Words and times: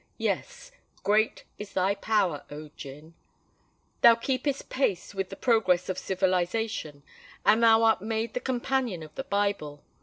Yes—great 0.17 1.43
is 1.59 1.73
thy 1.73 1.93
power, 1.93 2.43
O 2.49 2.69
GIN: 2.75 3.13
thou 4.01 4.15
keepest 4.15 4.67
pace 4.67 5.13
with 5.13 5.29
the 5.29 5.35
progress 5.35 5.89
of 5.89 5.97
civilisation, 5.99 7.03
and 7.45 7.61
thou 7.61 7.83
art 7.83 8.01
made 8.01 8.33
the 8.33 8.39
companion 8.39 9.03
of 9.03 9.13
the 9.13 9.23
Bible. 9.25 9.83